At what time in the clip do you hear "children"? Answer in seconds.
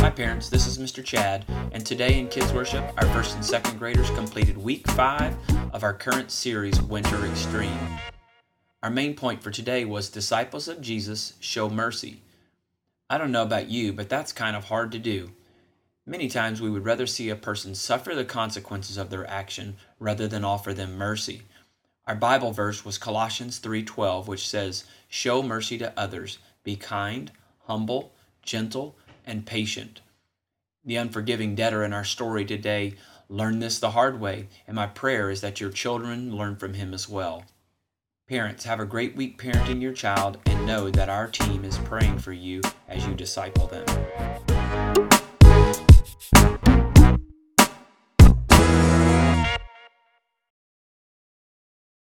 35.70-36.34